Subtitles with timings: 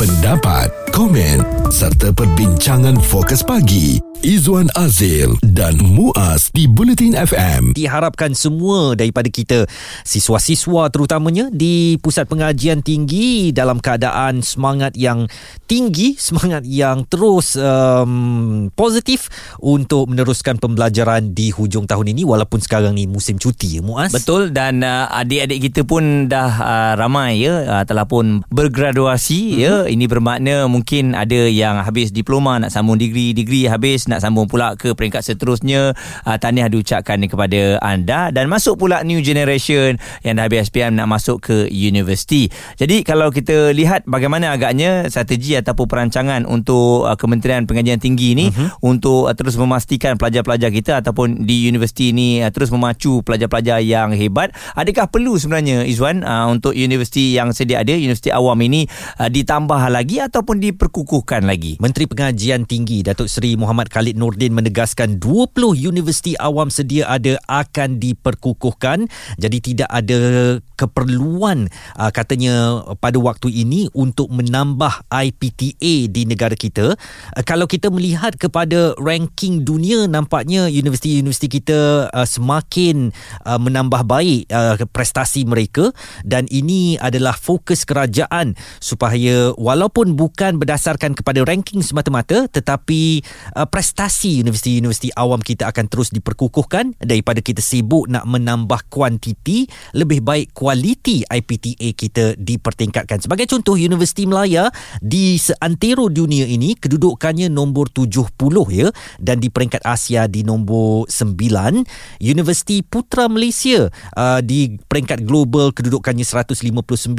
[0.00, 1.40] pendapat, komen
[1.72, 7.72] serta perbincangan fokus pagi Izwan Azil dan Muaz di Bulletin FM.
[7.72, 9.64] Diharapkan semua daripada kita
[10.04, 15.24] siswa-siswa terutamanya di pusat pengajian tinggi dalam keadaan semangat yang
[15.64, 23.00] tinggi, semangat yang terus um, positif untuk meneruskan pembelajaran di hujung tahun ini walaupun sekarang
[23.00, 24.12] ni musim cuti ya Muaz.
[24.12, 29.64] Betul dan uh, adik-adik kita pun dah uh, ramai ya uh, telah pun bergraduasi mm-hmm.
[29.64, 29.74] ya.
[29.88, 34.74] Ini bermakna mungkin ada yang habis diploma nak sambung degree, degree habis nak sambung pula
[34.74, 35.94] ke peringkat seterusnya.
[36.26, 38.34] Uh, tahniah diucapkan kepada anda.
[38.34, 42.50] Dan masuk pula new generation yang dah habis SPM nak masuk ke universiti.
[42.76, 48.46] Jadi kalau kita lihat bagaimana agaknya strategi ataupun perancangan untuk uh, Kementerian Pengajian Tinggi ini
[48.50, 48.82] uh-huh.
[48.82, 54.10] untuk uh, terus memastikan pelajar-pelajar kita ataupun di universiti ini uh, terus memacu pelajar-pelajar yang
[54.16, 54.50] hebat.
[54.74, 58.86] Adakah perlu sebenarnya Izwan uh, untuk universiti yang sedia ada universiti awam ini
[59.20, 61.76] uh, ditambah lagi ataupun diperkukuhkan lagi.
[61.76, 68.00] Menteri Pengajian Tinggi Datuk Seri Muhammad Khalid Nordin menegaskan 20 universiti awam sedia ada akan
[68.00, 69.04] diperkukuhkan.
[69.36, 71.68] Jadi tidak ada keperluan
[72.00, 76.96] uh, katanya pada waktu ini untuk menambah IPTA di negara kita.
[76.96, 83.12] Uh, kalau kita melihat kepada ranking dunia nampaknya universiti-universiti kita uh, semakin
[83.44, 85.92] uh, menambah baik uh, prestasi mereka.
[86.24, 93.24] Dan ini adalah fokus kerajaan supaya walaupun bukan berdasarkan kepada ranking semata-mata tetapi
[93.56, 99.64] uh, prestasi universiti-universiti awam kita akan terus diperkukuhkan daripada kita sibuk nak menambah kuantiti
[99.96, 103.22] lebih baik kualiti IPTA kita dipertingkatkan.
[103.22, 108.34] Sebagai contoh, Universiti Melaya di seantero dunia ini kedudukannya nombor 70
[108.74, 108.88] ya
[109.22, 112.20] dan di peringkat Asia di nombor 9.
[112.20, 117.14] Universiti Putra Malaysia uh, di peringkat global kedudukannya 159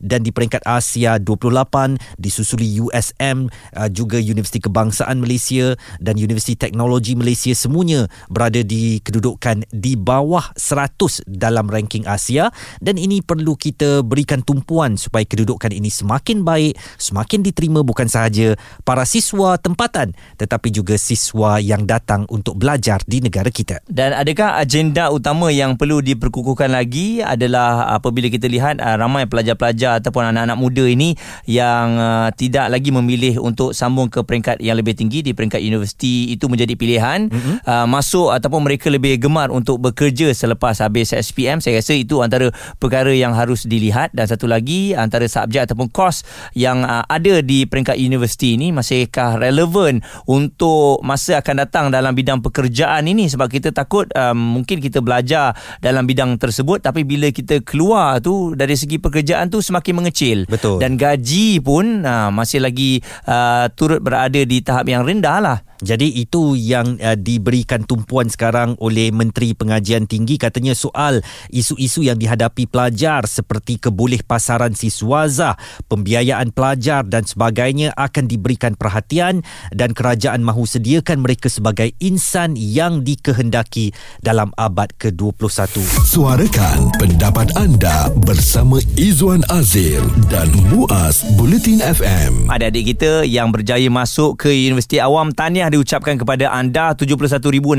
[0.00, 7.12] dan di peringkat Asia 28 disusuli USM uh, juga Universiti Kebangsaan Malaysia dan Universiti Teknologi
[7.12, 12.48] Malaysia semuanya berada di kedudukan di bawah 100 dalam ranking Asia
[12.80, 18.56] dan ini perlu kita berikan tumpuan supaya kedudukan ini semakin baik, semakin diterima bukan sahaja
[18.82, 23.82] para siswa tempatan tetapi juga siswa yang datang untuk belajar di negara kita.
[23.84, 30.00] Dan adakah agenda utama yang perlu diperkukuhkan lagi adalah apabila kita lihat uh, ramai pelajar-pelajar
[30.00, 34.94] ataupun anak-anak muda ini yang uh, tidak lagi memilih untuk sambung ke peringkat yang lebih
[34.94, 37.56] tinggi di peringkat universiti itu menjadi pilihan mm-hmm.
[37.66, 42.54] uh, masuk ataupun mereka lebih gemar untuk bekerja selepas habis SPM saya rasa itu antara
[42.78, 46.22] perkara yang harus dilihat dan satu lagi antara subjek ataupun kos
[46.54, 52.44] yang uh, ada di peringkat universiti ini masihkah relevan untuk masa akan datang dalam bidang
[52.44, 57.64] pekerjaan ini sebab kita takut um, mungkin kita belajar dalam bidang tersebut tapi bila kita
[57.64, 60.78] keluar tu dari segi pekerjaan tu semakin mengecil Betul.
[60.78, 66.06] dan gaji pun uh, masih lagi uh, turut berada di tahap yang rendah lah jadi
[66.12, 72.68] itu yang uh, diberikan tumpuan sekarang oleh Menteri Pengajian Tinggi katanya soal isu-isu yang dihadapi
[72.68, 75.56] pelajar seperti keboleh pasaran siswazah,
[75.88, 79.40] pembiayaan pelajar dan sebagainya akan diberikan perhatian
[79.72, 85.80] dan kerajaan mahu sediakan mereka sebagai insan yang dikehendaki dalam abad ke-21.
[86.04, 92.49] Suarakan pendapat anda bersama Izwan Azil dan Muaz Bulletin FM.
[92.50, 97.78] Adik-adik kita yang berjaya masuk ke Universiti Awam Tahniah diucapkan kepada anda 71,615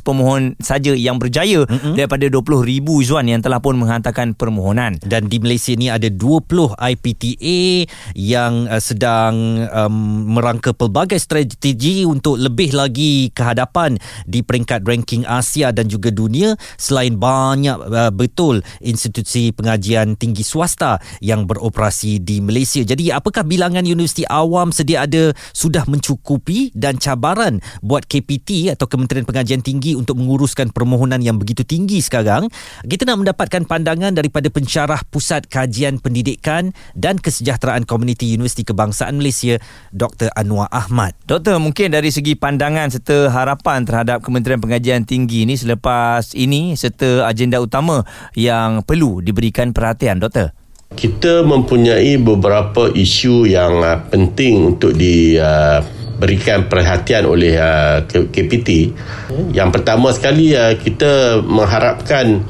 [0.00, 1.92] pemohon saja yang berjaya mm-hmm.
[1.92, 2.64] daripada 20,000
[3.04, 4.96] Zuan yang telah pun menghantarkan permohonan.
[5.04, 7.84] Dan di Malaysia ni ada 20 IPTA
[8.16, 15.76] yang uh, sedang um, merangka pelbagai strategi untuk lebih lagi kehadapan di peringkat ranking Asia
[15.76, 22.80] dan juga dunia selain banyak uh, betul institusi pengajian tinggi swasta yang beroperasi di Malaysia.
[22.80, 29.26] Jadi apakah bilangan universiti awam sedia ada sudah mencukupi dan cabaran buat KPT atau Kementerian
[29.26, 32.46] Pengajian Tinggi untuk menguruskan permohonan yang begitu tinggi sekarang
[32.86, 39.58] kita nak mendapatkan pandangan daripada pensyarah Pusat Kajian Pendidikan dan Kesejahteraan Komuniti Universiti Kebangsaan Malaysia
[39.90, 40.30] Dr.
[40.38, 46.30] Anwar Ahmad Doktor mungkin dari segi pandangan serta harapan terhadap Kementerian Pengajian Tinggi ini selepas
[46.38, 48.06] ini serta agenda utama
[48.38, 50.54] yang perlu diberikan perhatian Doktor
[50.96, 55.84] kita mempunyai beberapa isu yang uh, penting untuk di uh,
[56.18, 58.92] berikan perhatian oleh uh, KPT.
[59.54, 62.42] Yang pertama sekali uh, kita mengharapkan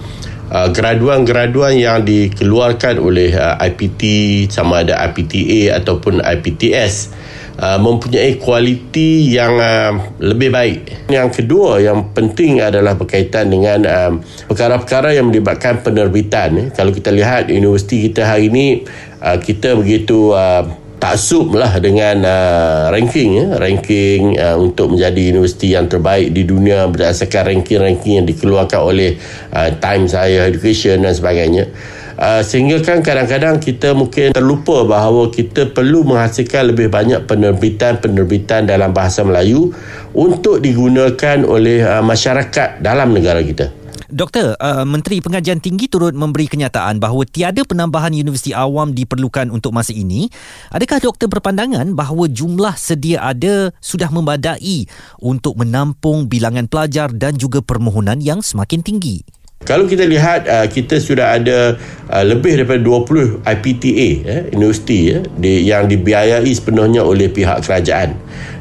[0.48, 4.02] uh, graduan-graduan yang dikeluarkan oleh uh, IPT
[4.48, 7.12] sama ada IPTA ataupun IPTS
[7.58, 10.80] uh, mempunyai kualiti yang uh, lebih baik.
[11.10, 14.12] Yang kedua yang penting adalah berkaitan dengan uh,
[14.46, 16.70] perkara-perkara yang melibatkan penerbitan.
[16.72, 18.86] Kalau kita lihat universiti kita hari ini
[19.20, 20.64] uh, kita begitu uh,
[20.98, 26.90] taksub lah dengan uh, ranking ya ranking uh, untuk menjadi universiti yang terbaik di dunia
[26.90, 29.14] berdasarkan ranking-ranking yang dikeluarkan oleh
[29.54, 31.70] uh, Times Higher Education dan sebagainya
[32.18, 38.90] uh, sehingga kan kadang-kadang kita mungkin terlupa bahawa kita perlu menghasilkan lebih banyak penerbitan-penerbitan dalam
[38.90, 39.72] bahasa Melayu
[40.12, 43.78] untuk digunakan oleh uh, masyarakat dalam negara kita
[44.08, 49.76] Doktor, uh, Menteri Pengajian Tinggi turut memberi kenyataan bahawa tiada penambahan universiti awam diperlukan untuk
[49.76, 50.32] masa ini.
[50.72, 54.88] Adakah doktor berpandangan bahawa jumlah sedia ada sudah membadai
[55.20, 59.37] untuk menampung bilangan pelajar dan juga permohonan yang semakin tinggi?
[59.66, 61.74] Kalau kita lihat uh, kita sudah ada
[62.06, 68.14] uh, lebih daripada 20 IPTA eh, universiti eh, yang dibiayai sepenuhnya oleh pihak kerajaan.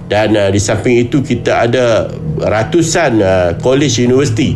[0.08, 2.08] Dan di samping itu kita ada
[2.40, 3.20] ratusan
[3.60, 4.56] college universiti.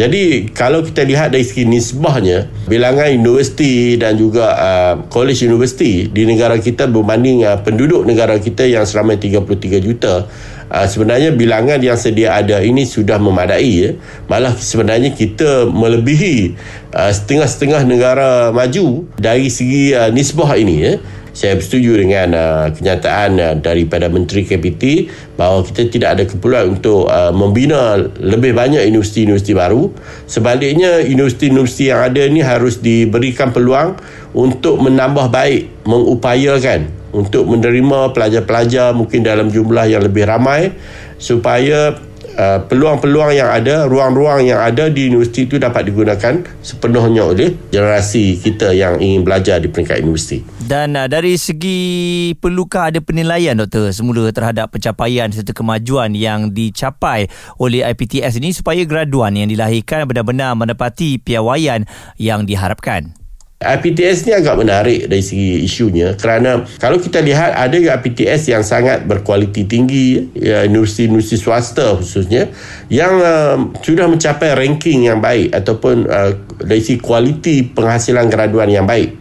[0.00, 6.24] Jadi kalau kita lihat dari segi nisbahnya bilangan universiti dan juga uh, college universiti di
[6.24, 9.44] negara kita berbanding uh, penduduk negara kita yang seramai 33
[9.82, 10.24] juta
[10.70, 13.90] uh, sebenarnya bilangan yang sedia ada ini sudah memadai ya.
[14.30, 16.54] Malah sebenarnya kita melebihi
[16.94, 20.94] uh, setengah-setengah negara maju dari segi uh, nisbah ini ya
[21.30, 25.08] saya bersetuju dengan uh, kenyataan uh, daripada Menteri KPT
[25.38, 29.94] bahawa kita tidak ada keperluan untuk uh, membina lebih banyak universiti-universiti baru
[30.26, 33.96] sebaliknya universiti-universiti yang ada ini harus diberikan peluang
[34.34, 40.74] untuk menambah baik mengupayakan untuk menerima pelajar-pelajar mungkin dalam jumlah yang lebih ramai
[41.18, 41.98] supaya
[42.40, 48.38] Uh, peluang-peluang yang ada, ruang-ruang yang ada di universiti itu dapat digunakan sepenuhnya oleh generasi
[48.38, 50.40] kita yang ingin belajar di peringkat universiti.
[50.56, 57.28] Dan uh, dari segi perlukah ada penilaian doktor semula terhadap pencapaian serta kemajuan yang dicapai
[57.58, 61.84] oleh IPTS ini supaya graduan yang dilahirkan benar-benar menepati piawaian
[62.14, 63.19] yang diharapkan?
[63.60, 69.04] IPTS ni agak menarik dari segi isunya kerana kalau kita lihat ada IPTS yang sangat
[69.04, 72.48] berkualiti tinggi ya, universiti-universiti swasta khususnya
[72.88, 78.88] yang uh, sudah mencapai ranking yang baik ataupun uh, dari segi kualiti penghasilan graduan yang
[78.88, 79.20] baik.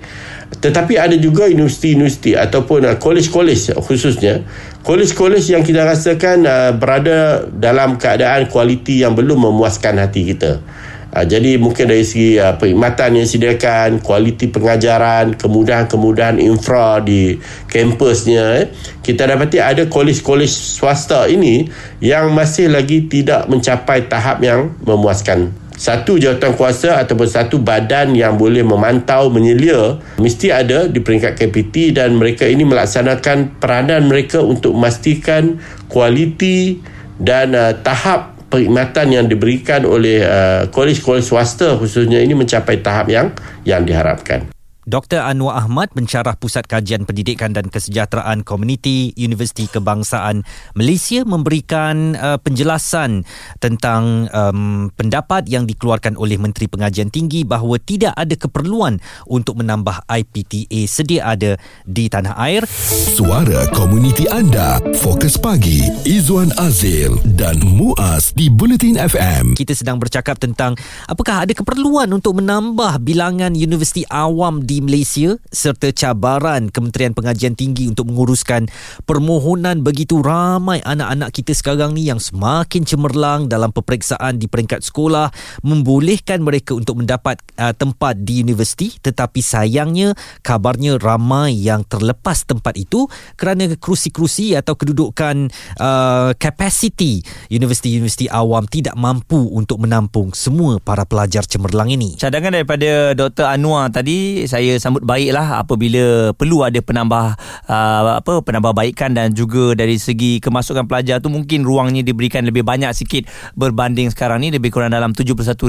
[0.55, 4.47] Tetapi ada juga universiti-universiti ataupun uh, college-college khususnya
[4.87, 10.63] college-college yang kita rasakan uh, berada dalam keadaan kualiti yang belum memuaskan hati kita
[11.09, 18.61] Uh, jadi mungkin dari segi uh, perkhidmatan yang disediakan, kualiti pengajaran, kemudahan-kemudahan infra di kampusnya,
[18.61, 18.67] eh,
[19.01, 21.65] kita dapati ada kolej-kolej swasta ini
[21.97, 25.49] yang masih lagi tidak mencapai tahap yang memuaskan.
[25.79, 31.95] Satu jawatan kuasa ataupun satu badan yang boleh memantau, menyelia mesti ada di peringkat KPT
[31.95, 35.57] dan mereka ini melaksanakan peranan mereka untuk memastikan
[35.87, 36.83] kualiti
[37.15, 43.31] dan uh, tahap perkhidmatan yang diberikan oleh uh, kolej-kolej swasta khususnya ini mencapai tahap yang
[43.63, 44.58] yang diharapkan.
[44.89, 45.21] Dr.
[45.21, 50.41] Anwar Ahmad, pencarah Pusat Kajian Pendidikan dan Kesejahteraan Komuniti Universiti Kebangsaan
[50.73, 53.21] Malaysia memberikan uh, penjelasan
[53.61, 58.97] tentang um, pendapat yang dikeluarkan oleh Menteri Pengajian Tinggi bahawa tidak ada keperluan
[59.29, 62.65] untuk menambah IPTA sedia ada di tanah air.
[63.13, 69.53] Suara komuniti anda, Fokus Pagi, Izwan Azil dan Muaz di Bulletin FM.
[69.53, 70.73] Kita sedang bercakap tentang
[71.05, 77.89] apakah ada keperluan untuk menambah bilangan universiti awam di Malaysia serta cabaran Kementerian Pengajian Tinggi
[77.89, 78.67] untuk menguruskan
[79.07, 85.33] permohonan begitu ramai anak-anak kita sekarang ni yang semakin cemerlang dalam peperiksaan di peringkat sekolah
[85.65, 90.13] membolehkan mereka untuk mendapat uh, tempat di universiti tetapi sayangnya
[90.45, 95.49] kabarnya ramai yang terlepas tempat itu kerana kerusi-kerusi atau kedudukan
[95.81, 102.19] uh, capacity universiti-universiti awam tidak mampu untuk menampung semua para pelajar cemerlang ini.
[102.21, 103.49] Cadangan daripada Dr.
[103.49, 107.35] Anwar tadi saya saya sambut baiklah apabila perlu ada penambah
[107.67, 112.95] uh, apa penambahbaikan dan juga dari segi kemasukan pelajar tu mungkin ruangnya diberikan lebih banyak
[112.95, 113.27] sikit
[113.59, 115.59] berbanding sekarang ni lebih kurang dalam 71,000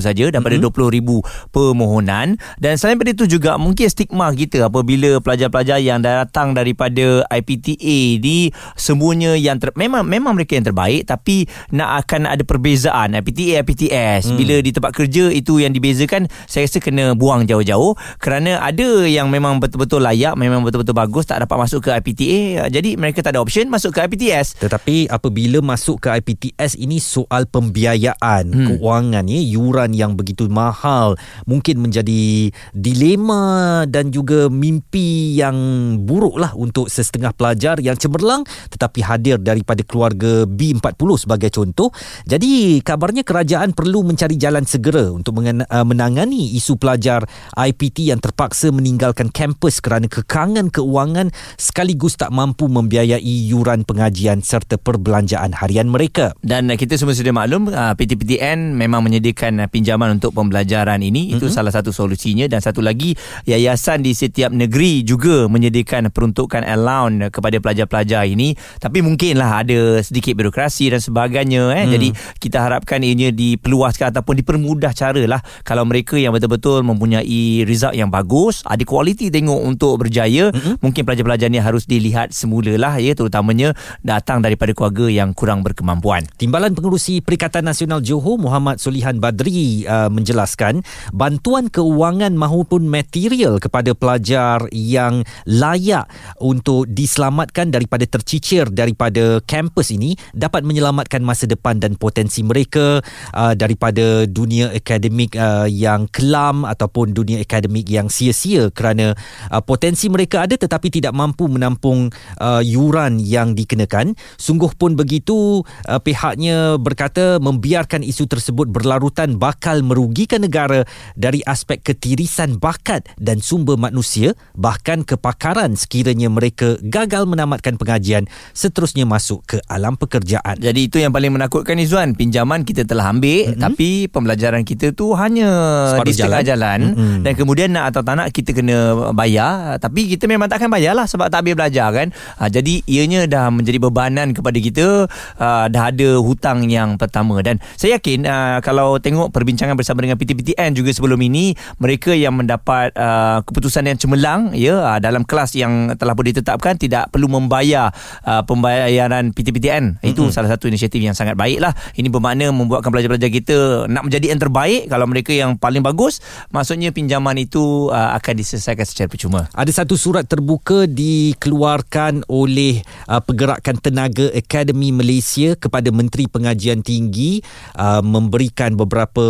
[0.00, 1.26] saja daripada mm-hmm.
[1.26, 7.24] 20,000 permohonan dan selain daripada itu juga mungkin stigma kita apabila pelajar-pelajar yang datang daripada
[7.32, 13.16] IPTA ni semuanya yang ter- memang memang mereka yang terbaik tapi nak akan ada perbezaan
[13.16, 14.36] IPTA IPTS mm.
[14.36, 19.04] bila di tempat kerja itu yang dibezakan saya rasa kena buang jauh-jauh kerana kerana ada
[19.04, 23.36] yang memang betul-betul layak memang betul-betul bagus tak dapat masuk ke IPTA jadi mereka tak
[23.36, 28.66] ada option masuk ke IPTS tetapi apabila masuk ke IPTS ini soal pembiayaan hmm.
[28.72, 29.40] kewangan ya.
[29.44, 35.56] Yuran yang begitu mahal mungkin menjadi dilema dan juga mimpi yang
[36.00, 41.92] buruk lah untuk sesetengah pelajar yang cemerlang tetapi hadir daripada keluarga B40 sebagai contoh.
[42.24, 48.29] Jadi kabarnya kerajaan perlu mencari jalan segera untuk uh, menangani isu pelajar IPT yang ter
[48.30, 55.90] terpaksa meninggalkan kampus kerana kekangan keuangan sekaligus tak mampu membiayai yuran pengajian serta perbelanjaan harian
[55.90, 56.30] mereka.
[56.38, 61.34] Dan uh, kita semua sudah maklum uh, PTPTN memang menyediakan uh, pinjaman untuk pembelajaran ini
[61.34, 61.50] itu mm-hmm.
[61.50, 63.18] salah satu solusinya dan satu lagi
[63.50, 70.38] yayasan di setiap negeri juga menyediakan peruntukan allowance kepada pelajar-pelajar ini tapi mungkinlah ada sedikit
[70.38, 71.92] birokrasi dan sebagainya eh mm.
[71.98, 72.08] jadi
[72.38, 78.12] kita harapkan ianya diperluaskan ataupun dipermudah cara lah kalau mereka yang betul-betul mempunyai result yang
[78.20, 80.84] bagus ada kualiti tengok untuk berjaya mm-hmm.
[80.84, 83.72] mungkin pelajar-pelajar ni harus dilihat semula lah ya terutamanya
[84.04, 90.12] datang daripada keluarga yang kurang berkemampuan Timbalan Pengerusi Perikatan Nasional Johor Muhammad Solihan Badri uh,
[90.12, 90.84] menjelaskan
[91.16, 96.10] bantuan keuangan maupun material kepada pelajar yang layak
[96.42, 103.00] untuk diselamatkan daripada tercicir daripada kampus ini dapat menyelamatkan masa depan dan potensi mereka
[103.32, 109.14] uh, daripada dunia akademik uh, yang kelam ataupun dunia akademik yang sia-sia kerana
[109.48, 112.10] uh, potensi mereka ada tetapi tidak mampu menampung
[112.42, 119.80] uh, yuran yang dikenakan sungguh pun begitu uh, pihaknya berkata membiarkan isu tersebut berlarutan bakal
[119.86, 127.78] merugikan negara dari aspek ketirisan bakat dan sumber manusia bahkan kepakaran sekiranya mereka gagal menamatkan
[127.78, 133.14] pengajian seterusnya masuk ke alam pekerjaan jadi itu yang paling menakutkan Izzuan pinjaman kita telah
[133.14, 133.62] ambil mm-hmm.
[133.62, 135.48] tapi pembelajaran kita tu hanya
[135.94, 136.80] Separuh di setengah jalan, jalan.
[136.96, 137.22] Mm-hmm.
[137.22, 139.76] dan kemudian nak atau tak nak kita kena bayar.
[139.78, 142.08] Tapi kita memang takkan bayar lah sebab tak habis belajar kan?
[142.40, 145.06] Ha, jadi ianya dah menjadi bebanan kepada kita.
[145.36, 147.40] Uh, dah ada hutang yang pertama.
[147.44, 152.36] Dan saya yakin uh, kalau tengok perbincangan bersama dengan PTPTN juga sebelum ini mereka yang
[152.38, 157.28] mendapat uh, keputusan yang cemerlang ya uh, dalam kelas yang telah pun ditetapkan tidak perlu
[157.28, 157.92] membayar
[158.24, 160.10] uh, pembayaran PTPTN mm-hmm.
[160.10, 161.74] itu salah satu inisiatif yang sangat baik lah.
[161.96, 163.58] Ini bermakna membuatkan pelajar-pelajar kita
[163.90, 164.88] nak menjadi yang terbaik.
[164.88, 166.22] Kalau mereka yang paling bagus
[166.54, 169.50] maksudnya pinjaman itu uh, akan diselesaikan secara percuma.
[169.52, 172.80] Ada satu surat terbuka dikeluarkan oleh
[173.10, 177.42] uh, pergerakan tenaga Akademi Malaysia kepada Menteri Pengajian Tinggi
[177.76, 179.26] uh, memberikan beberapa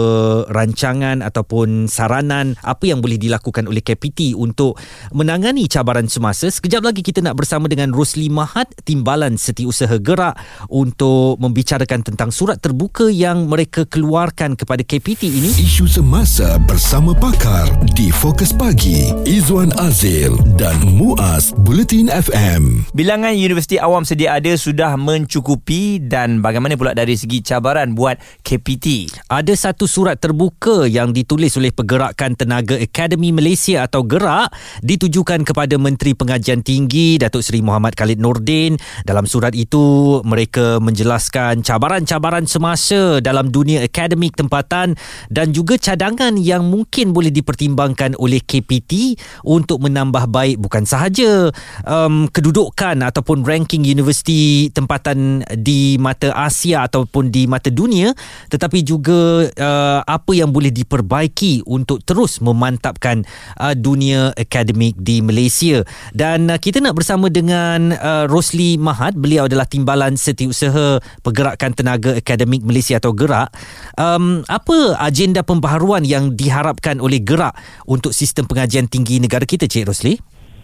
[0.46, 4.76] rancangan ataupun saranan apa yang boleh dilakukan oleh KPT untuk
[5.10, 6.52] menangani cabaran semasa.
[6.52, 10.36] Sekejap lagi kita nak bersama dengan Rosli Mahat Timbalan Setiausaha Gerak
[10.68, 15.50] untuk membicarakan tentang surat terbuka yang mereka keluarkan kepada KPT ini.
[15.56, 23.78] Isu semasa bersama pakar di Fokus Pagi Izwan Azil dan Muaz Bulletin FM bilangan Universiti
[23.78, 29.86] Awam sedia ada sudah mencukupi dan bagaimana pula dari segi cabaran buat KPT ada satu
[29.86, 34.50] surat terbuka yang ditulis oleh Pergerakan Tenaga Akademi Malaysia atau Gerak
[34.82, 38.74] ditujukan kepada Menteri Pengajian Tinggi Datuk Seri Muhammad Khalid Nordin.
[39.06, 44.98] Dalam surat itu mereka menjelaskan cabaran-cabaran semasa dalam dunia akademik tempatan
[45.30, 49.16] dan juga cadangan yang mungkin boleh dipertimbangkan oleh KPT
[49.46, 51.48] untuk menambah baik bukan sahaja
[51.84, 58.12] um, kedudukan ataupun ranking universiti tempatan di mata Asia ataupun di mata dunia
[58.50, 63.22] tetapi juga uh, apa yang boleh diperbaiki untuk terus memantapkan
[63.60, 65.86] uh, dunia akademik di Malaysia.
[66.10, 69.14] Dan uh, kita nak bersama dengan uh, Rosli Mahat.
[69.16, 73.52] Beliau adalah timbalan setiausaha pergerakan tenaga akademik Malaysia atau gerak.
[73.96, 77.54] Um, apa agenda pembaharuan yang diharapkan oleh gerak
[77.86, 80.14] untuk sistem pengajian tinggi negara kita Cik Rosli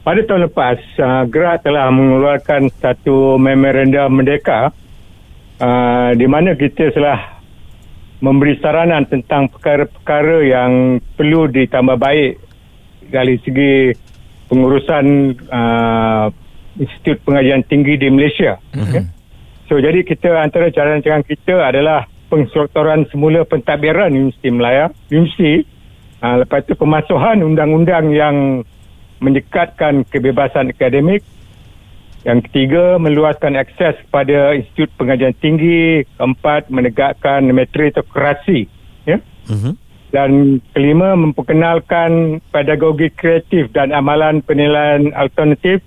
[0.06, 4.70] pada tahun lepas uh, gerak telah mengeluarkan satu memorandum merdeka
[5.58, 7.42] uh, di mana kita telah
[8.22, 12.38] memberi saranan tentang perkara-perkara yang perlu ditambah baik
[13.10, 13.98] dari segi
[14.46, 16.30] pengurusan uh,
[16.78, 18.62] Institut Pengajian Tinggi di Malaysia.
[18.78, 18.86] Mm-hmm.
[18.86, 19.02] Okay.
[19.66, 25.66] So jadi kita antara cadangan kita adalah pengstrukturan semula pentadbiran Universiti Melaya, Universiti
[26.20, 28.62] uh, lepas itu pemasuhan undang-undang yang
[29.20, 31.24] menyekatkan kebebasan akademik
[32.26, 36.02] yang ketiga, meluaskan akses kepada Institut Pengajian Tinggi.
[36.18, 38.66] Keempat, menegakkan meritokrasi.
[39.06, 39.22] Ya?
[39.46, 39.78] Uh-huh.
[40.10, 45.86] Dan kelima, memperkenalkan pedagogi kreatif dan amalan penilaian alternatif.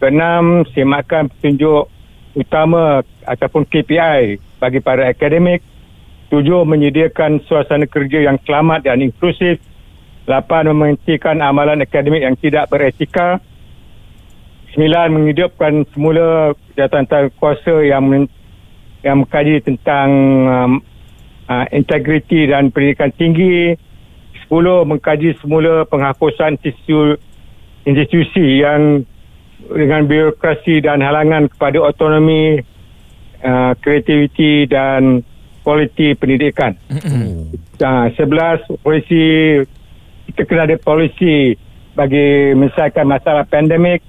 [0.00, 1.92] Keenam, semakkan petunjuk
[2.32, 5.60] utama ataupun KPI bagi para akademik.
[6.30, 9.58] Tujuh, menyediakan suasana kerja yang selamat dan inklusif.
[10.30, 13.42] Lapan, menghentikan amalan akademik yang tidak beretika.
[14.70, 18.30] Sembilan menghidupkan semula jawatan kuasa yang men,
[19.02, 20.08] yang mengkaji tentang
[20.46, 20.72] um,
[21.50, 23.74] uh, integriti dan pendidikan tinggi.
[24.46, 27.18] Sepuluh mengkaji semula penghapusan institusi,
[27.90, 29.02] institusi yang
[29.66, 32.62] dengan birokrasi dan halangan kepada autonomi,
[33.42, 35.26] uh, kreativiti dan
[35.62, 36.76] kualiti pendidikan.
[37.80, 39.56] Uh, sebelas polisi
[40.30, 41.56] kita kena ada polisi
[41.96, 44.00] bagi menyelesaikan masalah pandemik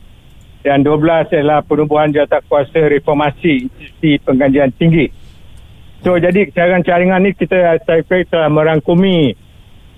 [0.62, 2.13] dan 12 adalah penubuhan
[2.46, 5.10] kuasa reformasi institusi pengkajian tinggi.
[6.05, 9.34] So jadi cadangan-cadangan ni kita saya kira telah merangkumi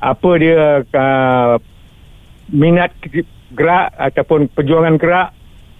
[0.03, 1.55] apa dia uh,
[2.51, 2.91] minat
[3.55, 5.31] gerak ataupun perjuangan gerak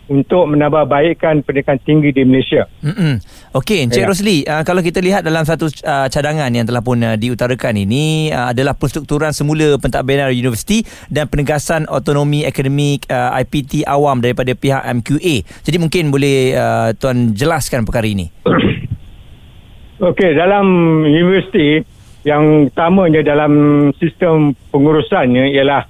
[0.08, 2.68] untuk menambah baikkan pendidikan tinggi di Malaysia.
[2.84, 3.20] Mm-mm.
[3.54, 4.10] Okey, Encik ya.
[4.10, 8.34] Rosli, uh, kalau kita lihat dalam satu uh, cadangan yang telah pun uh, diutarakan ini
[8.34, 10.82] uh, adalah perstrukturan semula pentadbiran universiti
[11.14, 15.46] dan penegasan autonomi akademik uh, IPT awam daripada pihak MQA.
[15.70, 18.34] Jadi mungkin boleh uh, tuan jelaskan perkara ini.
[20.10, 20.66] Okey, dalam
[21.06, 21.78] universiti
[22.26, 23.54] yang utamanya dalam
[24.02, 25.86] sistem pengurusannya ialah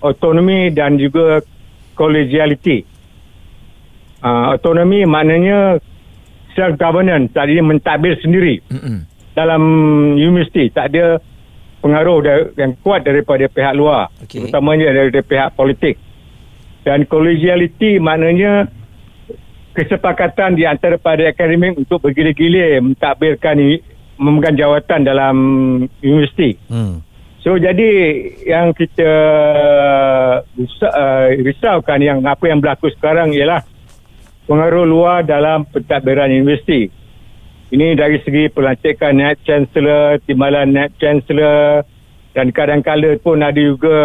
[0.00, 1.44] autonomi dan juga
[1.92, 2.88] collegiality
[4.24, 5.76] uh, autonomi maknanya
[6.56, 8.98] self governance tak ada mentadbir sendiri mm-hmm.
[9.36, 9.62] dalam
[10.16, 11.20] universiti tak ada
[11.82, 12.22] pengaruh
[12.54, 14.46] yang kuat daripada pihak luar okay.
[14.46, 15.98] terutamanya daripada pihak politik
[16.86, 18.70] dan collegiality maknanya
[19.72, 23.58] kesepakatan di antara pada akademik untuk bergilir-gilir mentadbirkan
[24.20, 25.36] memegang jawatan dalam
[26.04, 27.02] universiti mm.
[27.42, 27.90] so jadi
[28.46, 29.12] yang kita
[30.46, 33.64] uh, risaukan yang apa yang berlaku sekarang ialah
[34.46, 36.90] pengaruh luar dalam pentadbiran universiti.
[37.72, 41.88] Ini dari segi pelantikan Naib Chancellor, timbalan Naib Chancellor
[42.32, 43.96] dan kadang-kadang pun ada juga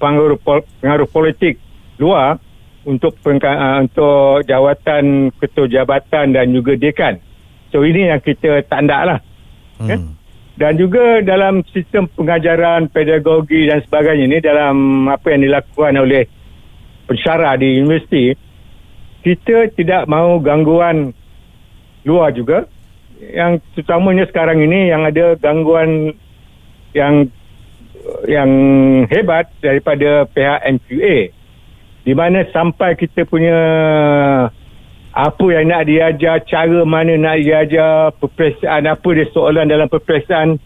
[0.00, 0.40] pengaruh,
[0.80, 1.60] pengaruh politik
[2.00, 2.40] luar
[2.84, 7.20] untuk uh, untuk jawatan ketua jabatan dan juga dekan.
[7.70, 9.18] So ini yang kita tak lah.
[9.80, 9.88] Hmm.
[9.88, 9.98] Okay?
[10.52, 16.28] Dan juga dalam sistem pengajaran, pedagogi dan sebagainya ini dalam apa yang dilakukan oleh
[17.08, 18.36] pensyarah di universiti,
[19.22, 21.16] kita tidak mahu gangguan
[22.02, 22.66] luar juga.
[23.22, 26.10] Yang terutamanya sekarang ini yang ada gangguan
[26.90, 27.30] yang
[28.26, 28.50] yang
[29.06, 31.30] hebat daripada pihak MQA
[32.02, 33.58] di mana sampai kita punya
[35.12, 40.58] apa yang nak diajar cara mana nak diajar peperiksaan apa dia soalan dalam peperiksaan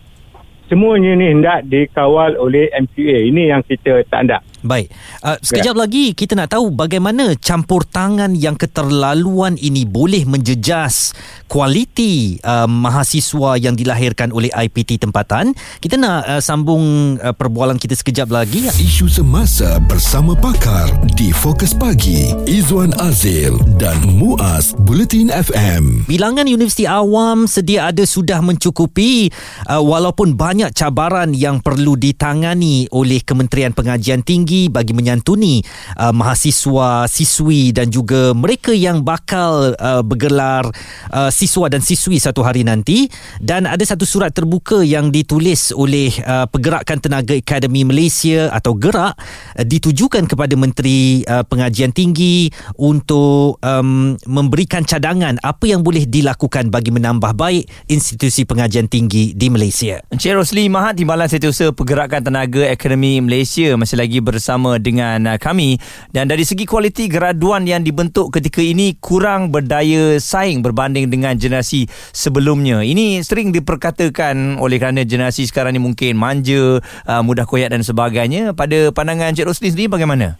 [0.70, 4.90] semuanya ni hendak dikawal oleh MQA ini yang kita tak hendak Baik.
[5.22, 5.80] Uh, sekejap ya.
[5.86, 11.14] lagi kita nak tahu bagaimana campur tangan yang keterlaluan ini boleh menjejas
[11.46, 15.54] kualiti uh, mahasiswa yang dilahirkan oleh IPT tempatan.
[15.78, 18.66] Kita nak uh, sambung uh, perbualan kita sekejap lagi.
[18.66, 22.34] Isu semasa bersama pakar di Fokus Pagi.
[22.50, 26.10] Izwan Azil dan Muaz Bulletin FM.
[26.10, 29.30] Bilangan Universiti Awam sedia ada sudah mencukupi
[29.70, 35.60] uh, walaupun banyak cabaran yang perlu ditangani oleh Kementerian Pengajian Tinggi tinggi bagi menyantuni
[36.00, 40.64] uh, mahasiswa, siswi dan juga mereka yang bakal uh, bergelar
[41.12, 46.08] uh, siswa dan siswi satu hari nanti dan ada satu surat terbuka yang ditulis oleh
[46.24, 52.48] uh, Pergerakan Tenaga Akademi Malaysia atau Gerak uh, ditujukan kepada Menteri uh, Pengajian Tinggi
[52.80, 59.52] untuk um, memberikan cadangan apa yang boleh dilakukan bagi menambah baik institusi pengajian tinggi di
[59.52, 60.00] Malaysia.
[60.08, 65.40] Encik Rosli Mahat Timbalan Setiausaha Pergerakan Tenaga Akademi Malaysia masih lagi bersama bersama dengan uh,
[65.40, 65.80] kami
[66.12, 71.88] dan dari segi kualiti graduan yang dibentuk ketika ini kurang berdaya saing berbanding dengan generasi
[72.12, 72.84] sebelumnya.
[72.84, 78.52] Ini sering diperkatakan oleh kerana generasi sekarang ni mungkin manja, uh, mudah koyak dan sebagainya.
[78.52, 80.36] Pada pandangan Cik Rosli sendiri bagaimana?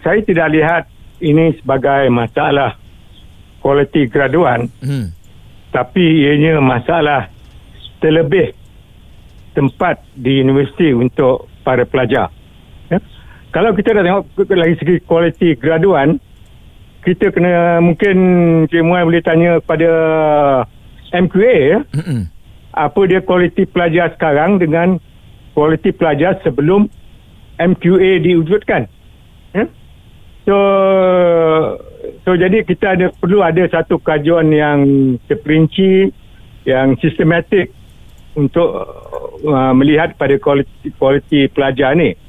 [0.00, 0.82] Saya tidak lihat
[1.20, 2.80] ini sebagai masalah
[3.60, 4.72] kualiti graduan.
[4.80, 5.12] Hmm.
[5.74, 7.28] Tapi ianya masalah
[8.00, 8.56] terlebih
[9.52, 12.35] tempat di universiti untuk para pelajar
[13.56, 16.20] kalau kita dah tengok lagi segi kualiti graduan
[17.08, 18.16] kita kena mungkin
[18.68, 19.90] Cik Muai boleh tanya kepada
[21.16, 21.78] MQA ya.
[22.76, 25.00] apa dia kualiti pelajar sekarang dengan
[25.56, 26.84] kualiti pelajar sebelum
[27.56, 28.92] MQA diwujudkan
[29.56, 29.64] ya?
[30.44, 30.56] so
[32.28, 34.80] so jadi kita ada perlu ada satu kajuan yang
[35.32, 36.12] terperinci
[36.68, 37.72] yang sistematik
[38.36, 38.68] untuk
[39.48, 42.25] uh, melihat pada kualiti, kualiti pelajar ni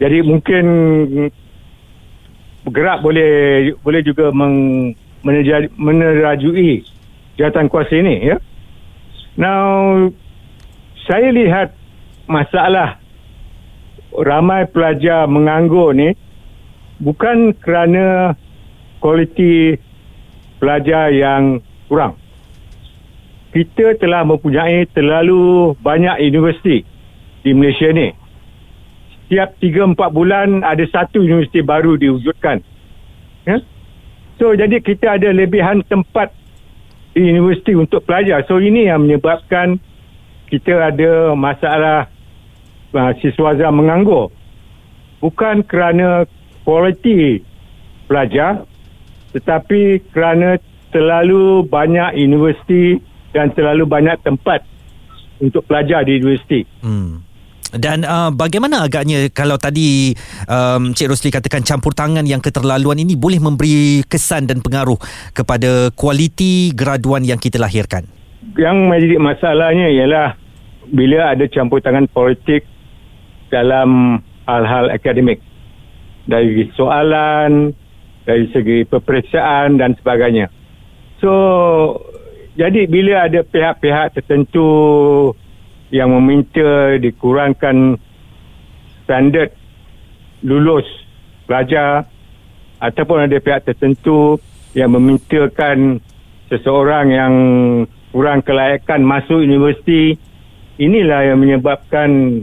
[0.00, 0.64] jadi mungkin
[2.64, 3.30] bergerak boleh
[3.84, 4.96] boleh juga meng,
[5.76, 6.88] menerajui
[7.36, 8.40] jawatan kuasa ini ya.
[9.36, 10.08] Now
[11.04, 11.76] saya lihat
[12.24, 12.96] masalah
[14.16, 16.16] ramai pelajar menganggur ni
[16.96, 18.32] bukan kerana
[19.04, 19.76] kualiti
[20.56, 21.60] pelajar yang
[21.92, 22.16] kurang.
[23.52, 26.88] Kita telah mempunyai terlalu banyak universiti
[27.44, 28.19] di Malaysia ni
[29.30, 32.58] setiap 3-4 bulan ada satu universiti baru diwujudkan.
[33.46, 33.62] Ya?
[34.42, 36.34] So jadi kita ada lebihan tempat
[37.14, 38.42] di universiti untuk pelajar.
[38.50, 39.78] So ini yang menyebabkan
[40.50, 42.10] kita ada masalah
[42.90, 44.34] uh, siswaza menganggur.
[45.22, 46.26] bukan kerana
[46.66, 47.44] kualiti
[48.10, 48.66] pelajar
[49.30, 50.58] tetapi kerana
[50.90, 52.98] terlalu banyak universiti
[53.30, 54.66] dan terlalu banyak tempat
[55.38, 56.66] untuk pelajar di universiti.
[56.82, 57.29] Hmm.
[57.70, 60.10] Dan uh, bagaimana agaknya kalau tadi
[60.50, 64.98] um, Cik Rosli katakan campur tangan yang keterlaluan ini boleh memberi kesan dan pengaruh
[65.30, 68.10] kepada kualiti graduan yang kita lahirkan?
[68.58, 70.34] Yang menjadi masalahnya ialah
[70.90, 72.66] bila ada campur tangan politik
[73.54, 74.18] dalam
[74.50, 75.38] hal-hal akademik.
[76.26, 77.74] Dari soalan,
[78.26, 80.50] dari segi peperiksaan dan sebagainya.
[81.18, 81.32] So,
[82.54, 84.68] jadi bila ada pihak-pihak tertentu
[85.90, 87.98] yang meminta dikurangkan
[89.04, 89.50] standard
[90.46, 90.86] lulus
[91.44, 92.06] pelajar
[92.78, 94.38] ataupun ada pihak tertentu
[94.72, 95.98] yang memintakan
[96.46, 97.34] seseorang yang
[98.14, 100.14] kurang kelayakan masuk universiti.
[100.80, 102.40] Inilah yang menyebabkan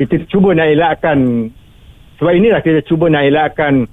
[0.00, 1.52] kita cuba nak elakkan.
[2.18, 3.86] Sebab inilah kita cuba nak elakkan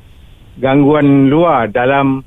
[0.58, 2.26] gangguan luar dalam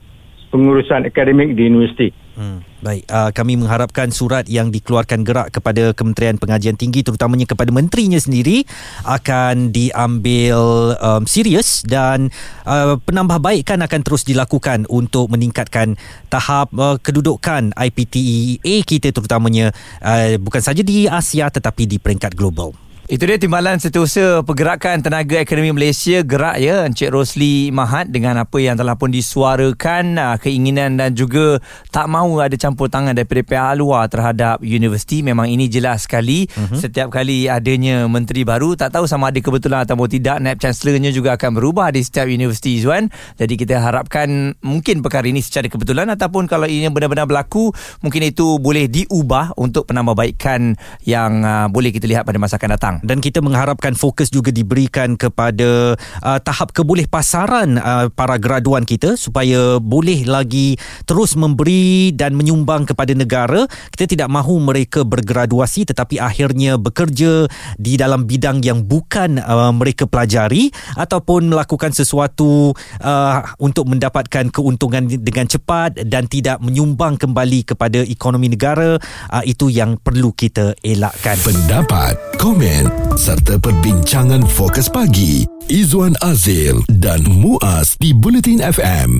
[0.53, 2.09] pengurusan akademik di universiti.
[2.39, 7.71] Hmm, baik, uh, kami mengharapkan surat yang dikeluarkan gerak kepada Kementerian Pengajian Tinggi terutamanya kepada
[7.75, 8.63] menterinya sendiri
[9.07, 12.31] akan diambil um, serius dan
[12.65, 15.99] uh, penambahbaikan akan terus dilakukan untuk meningkatkan
[16.31, 22.88] tahap uh, kedudukan IPTEA kita terutamanya uh, bukan saja di Asia tetapi di peringkat global.
[23.09, 28.61] Itu dia timbalan setiausaha pergerakan tenaga akademi Malaysia gerak ya Encik Rosli Mahat dengan apa
[28.61, 31.57] yang telah pun disuarakan ah, keinginan dan juga
[31.89, 35.25] tak mahu ada campur tangan daripada pihak luar terhadap universiti.
[35.25, 36.53] Memang ini jelas sekali.
[36.53, 36.77] Uh-huh.
[36.77, 41.41] setiap kali adanya menteri baru tak tahu sama ada kebetulan atau tidak naib chancellornya juga
[41.41, 43.09] akan berubah di setiap universiti Zuan.
[43.41, 47.73] Jadi kita harapkan mungkin perkara ini secara kebetulan ataupun kalau ini benar-benar berlaku
[48.05, 50.77] mungkin itu boleh diubah untuk penambahbaikan
[51.09, 55.15] yang uh, boleh kita lihat pada masa akan datang dan kita mengharapkan fokus juga diberikan
[55.15, 60.75] kepada uh, tahap keboleh pasaran uh, para graduan kita supaya boleh lagi
[61.07, 63.67] terus memberi dan menyumbang kepada negara.
[63.95, 67.47] Kita tidak mahu mereka bergraduasi tetapi akhirnya bekerja
[67.79, 75.07] di dalam bidang yang bukan uh, mereka pelajari ataupun melakukan sesuatu uh, untuk mendapatkan keuntungan
[75.07, 78.99] dengan cepat dan tidak menyumbang kembali kepada ekonomi negara
[79.31, 81.37] uh, itu yang perlu kita elakkan.
[81.45, 89.11] Pendapat komen serta perbincangan fokus pagi Izwan Azil dan Muaz di Bulletin FM